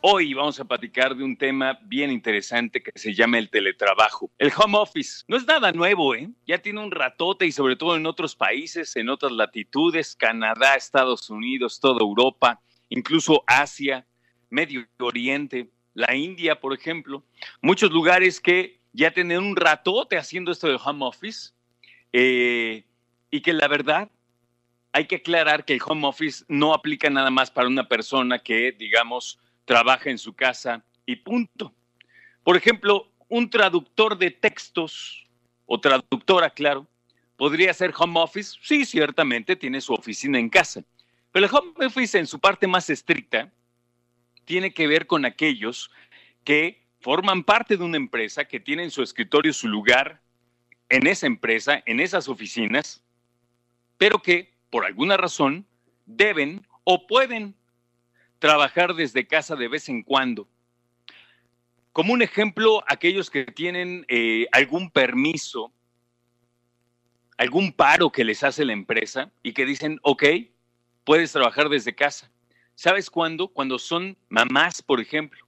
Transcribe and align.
Hoy 0.02 0.34
vamos 0.34 0.60
a 0.60 0.66
platicar 0.66 1.16
de 1.16 1.24
un 1.24 1.38
tema 1.38 1.78
bien 1.84 2.10
interesante 2.10 2.82
que 2.82 2.92
se 2.96 3.14
llama 3.14 3.38
el 3.38 3.52
teletrabajo. 3.52 4.32
El 4.40 4.52
home 4.58 4.80
office 4.80 5.26
no 5.28 5.38
es 5.38 5.46
nada 5.46 5.72
nuevo, 5.72 6.16
¿eh? 6.16 6.28
Ya 6.48 6.58
tiene 6.58 6.84
un 6.84 6.90
ratote 6.90 7.46
y 7.46 7.52
sobre 7.52 7.76
todo 7.76 7.96
en 7.96 8.08
otros 8.08 8.36
países, 8.36 8.96
en 8.96 9.10
otras 9.10 9.32
latitudes, 9.32 10.16
Canadá, 10.16 10.74
Estados 10.74 11.30
Unidos, 11.30 11.80
toda 11.80 12.02
Europa, 12.02 12.60
incluso 12.90 13.44
Asia, 13.46 14.08
Medio 14.50 14.88
Oriente, 14.98 15.70
la 15.94 16.16
India, 16.16 16.60
por 16.60 16.74
ejemplo. 16.74 17.24
Muchos 17.62 17.92
lugares 17.92 18.42
que 18.42 18.80
ya 18.92 19.12
tienen 19.12 19.38
un 19.38 19.56
ratote 19.56 20.18
haciendo 20.18 20.52
esto 20.52 20.66
del 20.66 20.80
home 20.84 21.06
office. 21.06 21.52
Eh, 22.12 22.86
y 23.32 23.42
que 23.42 23.54
la 23.54 23.68
verdad 23.68 24.10
hay 24.92 25.06
que 25.06 25.18
aclarar 25.18 25.66
que 25.66 25.74
el 25.74 25.82
home 25.86 26.08
office 26.08 26.44
no 26.48 26.74
aplica 26.74 27.10
nada 27.10 27.30
más 27.30 27.52
para 27.52 27.68
una 27.68 27.88
persona 27.88 28.40
que, 28.40 28.72
digamos, 28.72 29.40
trabaja 29.66 30.10
en 30.10 30.18
su 30.18 30.34
casa 30.34 30.84
y 31.06 31.18
punto. 31.18 31.74
Por 32.44 32.58
ejemplo, 32.58 33.12
un 33.28 33.50
traductor 33.50 34.18
de 34.18 34.32
textos 34.32 35.28
o 35.66 35.80
traductora, 35.80 36.50
claro, 36.50 36.88
podría 37.38 37.74
ser 37.74 37.94
home 37.98 38.20
office. 38.20 38.58
Sí, 38.62 38.86
ciertamente 38.86 39.56
tiene 39.56 39.80
su 39.80 39.94
oficina 39.94 40.40
en 40.40 40.50
casa. 40.50 40.84
Pero 41.32 41.46
el 41.46 41.54
home 41.54 41.86
office 41.86 42.18
en 42.18 42.26
su 42.26 42.40
parte 42.40 42.66
más 42.66 42.90
estricta 42.90 43.52
tiene 44.46 44.74
que 44.74 44.88
ver 44.88 45.06
con 45.06 45.26
aquellos 45.26 45.92
que 46.44 46.88
forman 47.00 47.44
parte 47.44 47.78
de 47.78 47.84
una 47.84 47.98
empresa, 47.98 48.46
que 48.46 48.60
tienen 48.60 48.90
su 48.90 49.04
escritorio, 49.04 49.54
su 49.54 49.68
lugar 49.68 50.22
en 50.90 51.06
esa 51.06 51.28
empresa, 51.28 51.84
en 51.86 52.00
esas 52.00 52.28
oficinas, 52.28 53.04
pero 54.00 54.22
que 54.22 54.56
por 54.72 54.86
alguna 54.86 55.18
razón 55.18 55.68
deben 56.06 56.66
o 56.86 57.06
pueden 57.06 57.54
trabajar 58.40 58.96
desde 58.96 59.28
casa 59.28 59.56
de 59.58 59.68
vez 59.68 59.90
en 59.90 60.02
cuando. 60.02 60.48
Como 61.92 62.14
un 62.14 62.22
ejemplo, 62.22 62.82
aquellos 62.88 63.30
que 63.30 63.44
tienen 63.44 64.06
eh, 64.08 64.48
algún 64.54 64.90
permiso, 64.90 65.74
algún 67.38 67.74
paro 67.74 68.10
que 68.10 68.24
les 68.24 68.42
hace 68.44 68.64
la 68.64 68.72
empresa 68.72 69.32
y 69.44 69.52
que 69.52 69.66
dicen, 69.66 70.00
ok, 70.02 70.24
puedes 71.04 71.34
trabajar 71.34 71.68
desde 71.68 71.94
casa. 71.94 72.32
¿Sabes 72.76 73.10
cuándo? 73.10 73.50
Cuando 73.50 73.78
son 73.78 74.18
mamás, 74.30 74.82
por 74.82 75.02
ejemplo, 75.02 75.46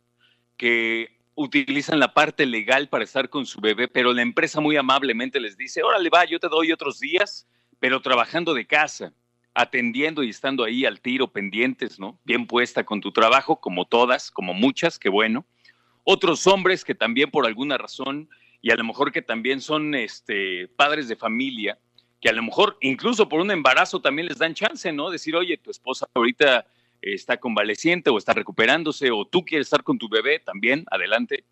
que 0.58 1.18
utilizan 1.36 2.00
la 2.00 2.14
parte 2.14 2.46
legal 2.46 2.90
para 2.90 3.06
estar 3.06 3.30
con 3.30 3.46
su 3.46 3.62
bebé, 3.62 3.88
pero 3.88 4.12
la 4.12 4.24
empresa 4.24 4.60
muy 4.60 4.76
amablemente 4.76 5.40
les 5.40 5.56
dice, 5.56 5.84
órale 5.84 6.10
va, 6.10 6.26
yo 6.26 6.38
te 6.38 6.50
doy 6.50 6.74
otros 6.74 7.00
días 7.00 7.48
pero 7.82 8.00
trabajando 8.00 8.54
de 8.54 8.68
casa, 8.68 9.12
atendiendo 9.56 10.22
y 10.22 10.30
estando 10.30 10.64
ahí 10.64 10.86
al 10.86 11.02
tiro, 11.02 11.32
pendientes, 11.34 12.00
¿no? 12.00 12.20
Bien 12.24 12.46
puesta 12.46 12.86
con 12.86 13.02
tu 13.02 13.12
trabajo, 13.12 13.60
como 13.60 13.86
todas, 13.86 14.30
como 14.30 14.54
muchas, 14.54 15.00
qué 15.00 15.10
bueno. 15.10 15.46
Otros 16.04 16.46
hombres 16.46 16.86
que 16.86 16.94
también 16.94 17.32
por 17.32 17.48
alguna 17.48 17.80
razón, 17.80 18.30
y 18.62 18.70
a 18.70 18.76
lo 18.76 18.84
mejor 18.84 19.12
que 19.12 19.24
también 19.24 19.62
son 19.62 19.96
este, 19.96 20.68
padres 20.68 21.08
de 21.08 21.16
familia, 21.16 21.80
que 22.22 22.30
a 22.30 22.34
lo 22.34 22.44
mejor 22.44 22.78
incluso 22.82 23.28
por 23.28 23.42
un 23.42 23.50
embarazo 23.50 24.00
también 24.00 24.28
les 24.28 24.38
dan 24.38 24.54
chance, 24.54 24.94
¿no? 24.94 25.10
Decir, 25.10 25.36
oye, 25.36 25.58
tu 25.58 25.72
esposa 25.72 26.06
ahorita 26.14 26.68
está 27.02 27.38
convaleciente 27.38 28.12
o 28.12 28.20
está 28.20 28.34
recuperándose, 28.34 29.10
o 29.10 29.26
tú 29.26 29.44
quieres 29.44 29.66
estar 29.66 29.82
con 29.82 29.98
tu 29.98 30.08
bebé, 30.08 30.38
también, 30.38 30.86
adelante. 30.92 31.46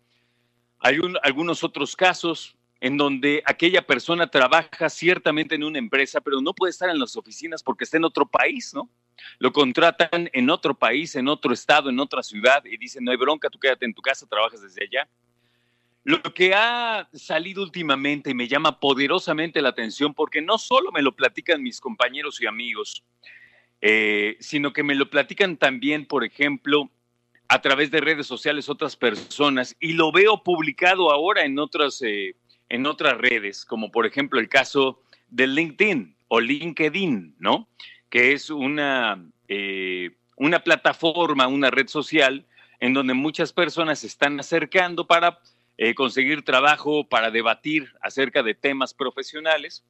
Hay 0.78 0.96
algunos 1.24 1.64
otros 1.64 1.96
casos, 1.96 2.56
en 2.80 2.96
donde 2.96 3.42
aquella 3.44 3.82
persona 3.86 4.28
trabaja 4.28 4.88
ciertamente 4.88 5.54
en 5.54 5.64
una 5.64 5.78
empresa, 5.78 6.20
pero 6.20 6.40
no 6.40 6.54
puede 6.54 6.70
estar 6.70 6.88
en 6.88 6.98
las 6.98 7.14
oficinas 7.14 7.62
porque 7.62 7.84
está 7.84 7.98
en 7.98 8.04
otro 8.04 8.26
país, 8.26 8.72
¿no? 8.74 8.88
Lo 9.38 9.52
contratan 9.52 10.30
en 10.32 10.48
otro 10.48 10.74
país, 10.74 11.14
en 11.14 11.28
otro 11.28 11.52
estado, 11.52 11.90
en 11.90 12.00
otra 12.00 12.22
ciudad 12.22 12.64
y 12.64 12.78
dicen, 12.78 13.04
no 13.04 13.10
hay 13.10 13.18
bronca, 13.18 13.50
tú 13.50 13.58
quédate 13.58 13.84
en 13.84 13.92
tu 13.92 14.00
casa, 14.00 14.26
trabajas 14.26 14.62
desde 14.62 14.84
allá. 14.84 15.08
Lo 16.04 16.22
que 16.22 16.54
ha 16.54 17.10
salido 17.12 17.62
últimamente 17.62 18.32
me 18.32 18.48
llama 18.48 18.80
poderosamente 18.80 19.60
la 19.60 19.68
atención 19.68 20.14
porque 20.14 20.40
no 20.40 20.56
solo 20.56 20.90
me 20.90 21.02
lo 21.02 21.14
platican 21.14 21.62
mis 21.62 21.80
compañeros 21.80 22.40
y 22.40 22.46
amigos, 22.46 23.04
eh, 23.82 24.38
sino 24.40 24.72
que 24.72 24.82
me 24.82 24.94
lo 24.94 25.10
platican 25.10 25.58
también, 25.58 26.06
por 26.06 26.24
ejemplo, 26.24 26.90
a 27.48 27.60
través 27.60 27.90
de 27.90 28.00
redes 28.00 28.26
sociales 28.26 28.70
otras 28.70 28.96
personas 28.96 29.76
y 29.80 29.92
lo 29.92 30.12
veo 30.12 30.42
publicado 30.42 31.10
ahora 31.10 31.44
en 31.44 31.58
otras 31.58 32.00
eh, 32.00 32.34
en 32.70 32.86
otras 32.86 33.18
redes, 33.18 33.66
como 33.66 33.90
por 33.90 34.06
ejemplo 34.06 34.40
el 34.40 34.48
caso 34.48 35.02
de 35.28 35.46
LinkedIn 35.46 36.16
o 36.28 36.40
LinkedIn, 36.40 37.36
¿no? 37.38 37.68
Que 38.08 38.32
es 38.32 38.48
una, 38.48 39.22
eh, 39.48 40.12
una 40.36 40.60
plataforma, 40.60 41.48
una 41.48 41.70
red 41.70 41.88
social 41.88 42.46
en 42.78 42.94
donde 42.94 43.12
muchas 43.12 43.52
personas 43.52 43.98
se 43.98 44.06
están 44.06 44.40
acercando 44.40 45.06
para 45.06 45.40
eh, 45.76 45.94
conseguir 45.94 46.42
trabajo, 46.42 47.06
para 47.08 47.30
debatir 47.30 47.92
acerca 48.00 48.42
de 48.42 48.54
temas 48.54 48.94
profesionales. 48.94 49.84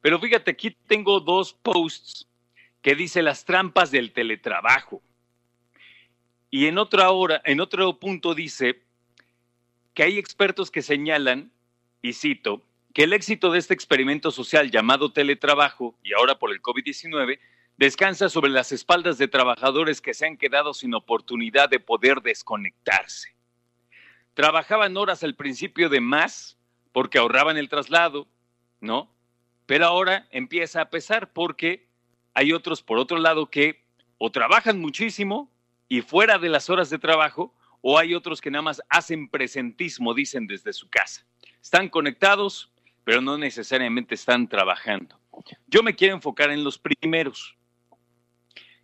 Pero 0.00 0.20
fíjate, 0.20 0.52
aquí 0.52 0.76
tengo 0.86 1.20
dos 1.20 1.54
posts 1.54 2.28
que 2.82 2.94
dice 2.94 3.22
las 3.22 3.44
trampas 3.44 3.90
del 3.90 4.12
teletrabajo. 4.12 5.02
Y 6.50 6.66
en 6.66 6.78
otra 6.78 7.10
hora, 7.10 7.40
en 7.44 7.60
otro 7.60 7.98
punto 7.98 8.34
dice 8.34 8.82
que 9.94 10.02
hay 10.02 10.18
expertos 10.18 10.70
que 10.70 10.82
señalan 10.82 11.50
y 12.08 12.12
cito, 12.12 12.62
que 12.94 13.02
el 13.02 13.12
éxito 13.12 13.50
de 13.50 13.58
este 13.58 13.74
experimento 13.74 14.30
social 14.30 14.70
llamado 14.70 15.12
teletrabajo, 15.12 15.98
y 16.02 16.14
ahora 16.14 16.38
por 16.38 16.52
el 16.52 16.62
COVID-19, 16.62 17.38
descansa 17.76 18.28
sobre 18.28 18.50
las 18.50 18.72
espaldas 18.72 19.18
de 19.18 19.28
trabajadores 19.28 20.00
que 20.00 20.14
se 20.14 20.26
han 20.26 20.36
quedado 20.36 20.72
sin 20.72 20.94
oportunidad 20.94 21.68
de 21.68 21.80
poder 21.80 22.22
desconectarse. 22.22 23.34
Trabajaban 24.34 24.96
horas 24.96 25.24
al 25.24 25.34
principio 25.34 25.88
de 25.88 26.00
más 26.00 26.56
porque 26.92 27.18
ahorraban 27.18 27.56
el 27.58 27.68
traslado, 27.68 28.28
¿no? 28.80 29.10
Pero 29.66 29.86
ahora 29.86 30.28
empieza 30.30 30.80
a 30.80 30.90
pesar 30.90 31.32
porque 31.32 31.88
hay 32.34 32.52
otros, 32.52 32.82
por 32.82 32.98
otro 32.98 33.18
lado, 33.18 33.50
que 33.50 33.84
o 34.18 34.30
trabajan 34.30 34.80
muchísimo 34.80 35.50
y 35.88 36.02
fuera 36.02 36.38
de 36.38 36.48
las 36.48 36.70
horas 36.70 36.88
de 36.88 36.98
trabajo, 36.98 37.52
o 37.82 37.98
hay 37.98 38.14
otros 38.14 38.40
que 38.40 38.50
nada 38.50 38.62
más 38.62 38.80
hacen 38.88 39.28
presentismo, 39.28 40.14
dicen 40.14 40.46
desde 40.46 40.72
su 40.72 40.88
casa. 40.88 41.26
Están 41.66 41.88
conectados, 41.88 42.70
pero 43.02 43.20
no 43.20 43.36
necesariamente 43.36 44.14
están 44.14 44.48
trabajando. 44.48 45.18
Yo 45.66 45.82
me 45.82 45.96
quiero 45.96 46.14
enfocar 46.14 46.52
en 46.52 46.62
los 46.62 46.78
primeros, 46.78 47.56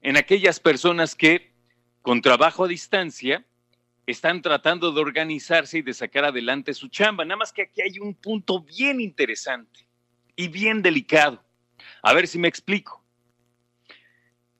en 0.00 0.16
aquellas 0.16 0.58
personas 0.58 1.14
que 1.14 1.52
con 2.02 2.20
trabajo 2.20 2.64
a 2.64 2.66
distancia 2.66 3.46
están 4.04 4.42
tratando 4.42 4.90
de 4.90 5.00
organizarse 5.00 5.78
y 5.78 5.82
de 5.82 5.94
sacar 5.94 6.24
adelante 6.24 6.74
su 6.74 6.88
chamba. 6.88 7.24
Nada 7.24 7.36
más 7.36 7.52
que 7.52 7.62
aquí 7.62 7.82
hay 7.82 8.00
un 8.00 8.14
punto 8.14 8.62
bien 8.62 9.00
interesante 9.00 9.86
y 10.34 10.48
bien 10.48 10.82
delicado. 10.82 11.40
A 12.02 12.12
ver 12.12 12.26
si 12.26 12.36
me 12.36 12.48
explico. 12.48 13.00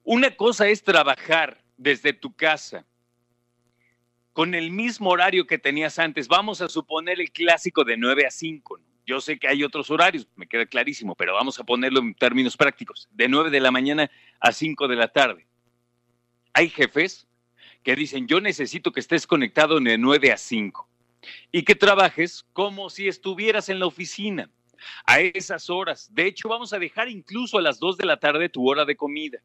Una 0.04 0.30
cosa 0.36 0.68
es 0.68 0.84
trabajar 0.84 1.60
desde 1.76 2.12
tu 2.12 2.32
casa 2.36 2.86
con 4.32 4.54
el 4.54 4.70
mismo 4.70 5.10
horario 5.10 5.46
que 5.46 5.58
tenías 5.58 5.98
antes. 5.98 6.28
Vamos 6.28 6.60
a 6.60 6.68
suponer 6.68 7.20
el 7.20 7.30
clásico 7.30 7.84
de 7.84 7.96
9 7.96 8.26
a 8.26 8.30
5. 8.30 8.80
Yo 9.04 9.20
sé 9.20 9.38
que 9.38 9.48
hay 9.48 9.64
otros 9.64 9.90
horarios, 9.90 10.28
me 10.36 10.46
queda 10.46 10.64
clarísimo, 10.66 11.14
pero 11.14 11.34
vamos 11.34 11.58
a 11.58 11.64
ponerlo 11.64 12.00
en 12.00 12.14
términos 12.14 12.56
prácticos. 12.56 13.08
De 13.10 13.28
9 13.28 13.50
de 13.50 13.60
la 13.60 13.70
mañana 13.70 14.10
a 14.40 14.52
5 14.52 14.88
de 14.88 14.96
la 14.96 15.08
tarde. 15.08 15.46
Hay 16.52 16.68
jefes 16.68 17.26
que 17.82 17.96
dicen, 17.96 18.26
yo 18.26 18.40
necesito 18.40 18.92
que 18.92 19.00
estés 19.00 19.26
conectado 19.26 19.80
de 19.80 19.98
9 19.98 20.32
a 20.32 20.36
5 20.36 20.88
y 21.50 21.62
que 21.64 21.74
trabajes 21.74 22.44
como 22.52 22.90
si 22.90 23.08
estuvieras 23.08 23.68
en 23.68 23.80
la 23.80 23.86
oficina 23.86 24.50
a 25.04 25.20
esas 25.20 25.68
horas. 25.68 26.12
De 26.14 26.26
hecho, 26.26 26.48
vamos 26.48 26.72
a 26.72 26.78
dejar 26.78 27.08
incluso 27.08 27.58
a 27.58 27.62
las 27.62 27.78
2 27.78 27.96
de 27.96 28.06
la 28.06 28.18
tarde 28.18 28.48
tu 28.48 28.68
hora 28.68 28.84
de 28.84 28.96
comida. 28.96 29.40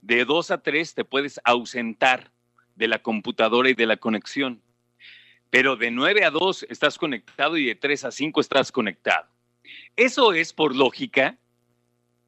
De 0.00 0.24
2 0.24 0.50
a 0.50 0.62
3 0.62 0.94
te 0.94 1.04
puedes 1.04 1.40
ausentar 1.44 2.32
de 2.76 2.88
la 2.88 3.00
computadora 3.00 3.68
y 3.70 3.74
de 3.74 3.86
la 3.86 3.96
conexión. 3.96 4.62
Pero 5.50 5.76
de 5.76 5.90
9 5.90 6.24
a 6.24 6.30
2 6.30 6.66
estás 6.68 6.98
conectado 6.98 7.56
y 7.56 7.66
de 7.66 7.74
3 7.74 8.04
a 8.04 8.10
5 8.10 8.40
estás 8.40 8.70
conectado. 8.70 9.26
Eso 9.96 10.32
es, 10.32 10.52
por 10.52 10.76
lógica, 10.76 11.38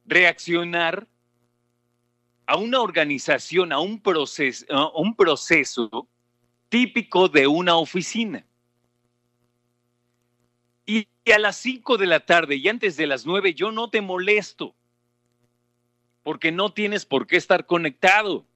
reaccionar 0.07 1.07
a 2.47 2.57
una 2.57 2.81
organización, 2.81 3.73
a 3.73 3.79
un 3.79 4.01
proceso, 4.01 4.65
a 4.71 4.99
un 4.99 5.15
proceso 5.15 6.09
típico 6.69 7.29
de 7.29 7.47
una 7.47 7.77
oficina. 7.77 8.45
Y 10.87 11.07
a 11.31 11.39
las 11.39 11.57
5 11.57 11.99
de 11.99 12.07
la 12.07 12.21
tarde 12.21 12.57
y 12.57 12.67
antes 12.69 12.97
de 12.97 13.07
las 13.07 13.27
9 13.27 13.53
yo 13.53 13.71
no 13.71 13.91
te 13.91 14.01
molesto, 14.01 14.75
porque 16.23 16.51
no 16.51 16.73
tienes 16.73 17.05
por 17.05 17.27
qué 17.27 17.37
estar 17.37 17.67
conectado. 17.67 18.47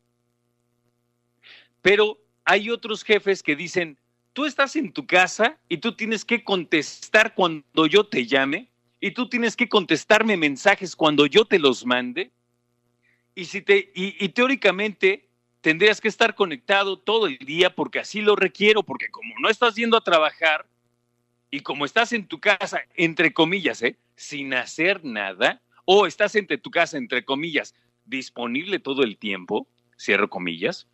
Pero 1.82 2.19
hay 2.44 2.70
otros 2.70 3.05
jefes 3.05 3.43
que 3.43 3.56
dicen, 3.56 3.99
tú 4.32 4.46
estás 4.46 4.76
en 4.76 4.93
tu 4.93 5.06
casa 5.06 5.58
y 5.69 5.79
tú 5.79 5.94
tienes 5.94 6.25
que 6.25 6.43
contestar 6.43 7.34
cuando 7.34 7.87
yo 7.87 8.05
te 8.05 8.26
llame 8.26 8.70
y 9.00 9.11
tú 9.11 9.29
tienes 9.29 9.56
que 9.56 9.69
contestarme 9.69 10.37
mensajes 10.37 10.96
cuando 10.96 11.26
yo 11.26 11.44
te 11.44 11.58
los 11.58 11.84
mande. 11.84 12.31
Y, 13.34 13.46
si 13.46 13.62
te, 13.62 13.90
y, 13.94 14.29
teóricamente 14.29 15.29
tendrías 15.61 16.00
que 16.00 16.08
estar 16.08 16.34
conectado 16.34 16.99
todo 16.99 17.26
el 17.26 17.38
día 17.38 17.75
porque 17.75 17.99
así 17.99 18.20
lo 18.20 18.37
requiero, 18.37 18.82
porque 18.82 19.11
como 19.11 19.34
no 19.40 19.49
estás 19.49 19.75
yendo 19.75 19.96
a 19.96 20.05
trabajar 20.05 20.67
y 21.50 21.61
como 21.61 21.84
estás 21.84 22.12
en 22.12 22.26
tu 22.26 22.40
casa, 22.40 22.82
entre 22.94 23.32
comillas, 23.32 23.82
¿eh? 23.82 23.96
sin 24.17 24.55
hacer 24.55 25.05
nada, 25.05 25.62
o 25.84 26.06
estás 26.06 26.34
entre 26.37 26.58
tu 26.58 26.70
casa, 26.70 26.96
entre 26.96 27.25
comillas, 27.25 27.75
disponible 28.05 28.79
todo 28.79 29.02
el 29.02 29.17
tiempo, 29.17 29.67
cierro 29.99 30.29
comillas, 30.29 30.87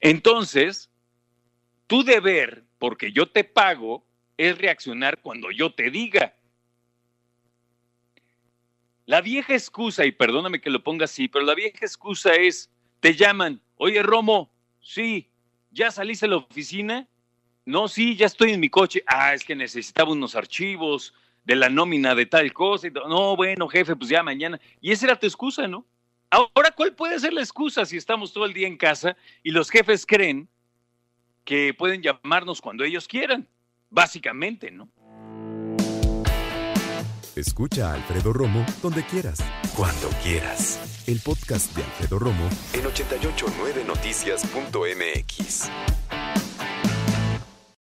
entonces 0.00 0.90
tu 1.86 2.04
deber, 2.04 2.64
porque 2.78 3.12
yo 3.12 3.28
te 3.30 3.44
pago, 3.44 4.06
es 4.36 4.56
reaccionar 4.58 5.20
cuando 5.20 5.50
yo 5.50 5.74
te 5.74 5.90
diga. 5.90 6.34
La 9.04 9.20
vieja 9.20 9.54
excusa, 9.54 10.06
y 10.06 10.12
perdóname 10.12 10.60
que 10.60 10.70
lo 10.70 10.82
ponga 10.82 11.04
así, 11.04 11.28
pero 11.28 11.44
la 11.44 11.54
vieja 11.54 11.78
excusa 11.80 12.34
es, 12.34 12.70
te 13.00 13.14
llaman, 13.14 13.60
oye 13.76 14.02
Romo, 14.02 14.50
sí, 14.80 15.30
¿ya 15.70 15.90
saliste 15.90 16.26
de 16.26 16.30
la 16.30 16.36
oficina? 16.38 17.08
No, 17.64 17.88
sí, 17.88 18.16
ya 18.16 18.26
estoy 18.26 18.52
en 18.52 18.60
mi 18.60 18.68
coche. 18.68 19.02
Ah, 19.06 19.34
es 19.34 19.44
que 19.44 19.54
necesitaba 19.54 20.12
unos 20.12 20.34
archivos 20.34 21.14
de 21.44 21.56
la 21.56 21.68
nómina 21.68 22.14
de 22.14 22.26
tal 22.26 22.52
cosa. 22.52 22.88
No, 22.90 23.36
bueno, 23.36 23.68
jefe, 23.68 23.94
pues 23.94 24.10
ya 24.10 24.22
mañana. 24.22 24.60
Y 24.80 24.90
esa 24.90 25.06
era 25.06 25.18
tu 25.18 25.26
excusa, 25.26 25.68
¿no? 25.68 25.86
Ahora, 26.32 26.72
¿cuál 26.74 26.94
puede 26.94 27.20
ser 27.20 27.34
la 27.34 27.42
excusa 27.42 27.84
si 27.84 27.98
estamos 27.98 28.32
todo 28.32 28.46
el 28.46 28.54
día 28.54 28.66
en 28.66 28.78
casa 28.78 29.18
y 29.42 29.50
los 29.50 29.68
jefes 29.68 30.06
creen 30.06 30.48
que 31.44 31.74
pueden 31.74 32.00
llamarnos 32.00 32.62
cuando 32.62 32.84
ellos 32.84 33.06
quieran? 33.06 33.46
Básicamente, 33.90 34.70
¿no? 34.70 34.88
Escucha 37.36 37.90
a 37.90 37.96
Alfredo 37.96 38.32
Romo 38.32 38.64
donde 38.80 39.04
quieras, 39.04 39.44
cuando 39.76 40.08
quieras. 40.22 41.04
El 41.06 41.20
podcast 41.20 41.76
de 41.76 41.84
Alfredo 41.84 42.18
Romo 42.18 42.48
en 42.72 42.84
889noticias.mx. 42.84 45.70